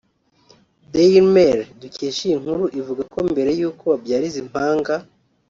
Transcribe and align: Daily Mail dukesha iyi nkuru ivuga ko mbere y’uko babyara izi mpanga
Daily 0.91 1.21
Mail 1.33 1.59
dukesha 1.81 2.21
iyi 2.27 2.35
nkuru 2.41 2.63
ivuga 2.79 3.03
ko 3.13 3.19
mbere 3.31 3.49
y’uko 3.59 3.83
babyara 3.91 4.23
izi 4.29 4.41
mpanga 4.49 4.95